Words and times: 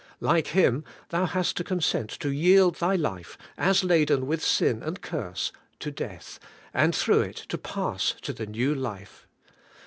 Like 0.19 0.47
Him, 0.47 0.83
thou 1.09 1.27
hast 1.27 1.57
to 1.57 1.63
consent 1.63 2.09
to 2.21 2.31
yield 2.31 2.77
thy 2.77 2.95
life, 2.95 3.37
as 3.55 3.83
laden 3.83 4.25
with 4.25 4.43
sin 4.43 4.81
and 4.81 4.99
curse, 4.99 5.51
to 5.77 5.91
death, 5.91 6.39
and 6.73 6.95
through 6.95 7.21
it 7.21 7.35
to 7.49 7.59
pass 7.59 8.15
to 8.23 8.33
the 8.33 8.47
new 8.47 8.73
life. 8.73 9.27